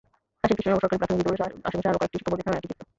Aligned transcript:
পাশের 0.41 0.55
কৃষ্ণনগর 0.57 0.81
সরকারি 0.83 0.97
প্রাথমিক 1.01 1.19
বিদ্যালয়সহ 1.19 1.51
আশপাশের 1.57 1.89
আরও 1.89 1.99
কয়েকটি 1.99 2.17
শিক্ষাপ্রতিষ্ঠানেরও 2.17 2.59
একই 2.59 2.67
চিত্র। 2.71 2.87